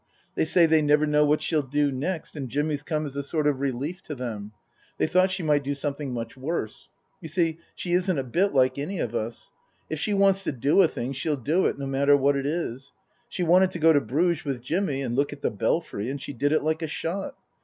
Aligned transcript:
They 0.33 0.45
say 0.45 0.65
they 0.65 0.81
never 0.81 1.05
know 1.05 1.23
what 1.23 1.43
she'll 1.43 1.61
do 1.61 1.91
next, 1.91 2.35
and 2.35 2.49
Jimmy's 2.49 2.81
come 2.81 3.05
as 3.05 3.15
a 3.15 3.21
sort 3.21 3.45
of 3.45 3.59
relief 3.59 4.01
to 4.05 4.15
them. 4.15 4.51
They 4.97 5.05
thought 5.05 5.29
she 5.29 5.43
might 5.43 5.63
do 5.63 5.75
something 5.75 6.11
much 6.11 6.35
worse. 6.35 6.89
You 7.21 7.27
see, 7.29 7.59
she 7.75 7.93
isn't 7.93 8.17
a 8.17 8.23
bit 8.23 8.51
like 8.51 8.79
any 8.79 8.97
of 8.97 9.13
us. 9.13 9.51
If 9.91 9.99
she 9.99 10.15
wants 10.15 10.43
to 10.45 10.51
do 10.51 10.81
a 10.81 10.87
thing 10.87 11.13
she'll 11.13 11.37
do 11.37 11.67
it, 11.67 11.77
no 11.77 11.85
matter 11.85 12.17
what 12.17 12.35
it 12.35 12.47
is. 12.47 12.93
She 13.29 13.43
wanted 13.43 13.69
to 13.69 13.77
go 13.79 13.93
to 13.93 14.01
Bruges 14.01 14.43
with 14.43 14.63
Jimmy 14.63 15.03
and 15.03 15.15
look 15.15 15.33
at 15.33 15.43
the 15.43 15.51
Belfry, 15.51 16.09
and 16.09 16.19
she 16.19 16.33
did 16.33 16.51
it 16.51 16.63
like 16.63 16.81
a 16.81 16.87
shot. 16.87 17.35